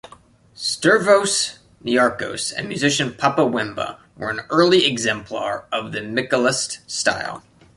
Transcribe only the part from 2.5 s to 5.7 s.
and musician Papa Wemba, were an early exemplar